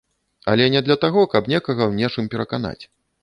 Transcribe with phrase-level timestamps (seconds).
[0.53, 2.79] Але не для таго, каб некага ў нечым пераканаць.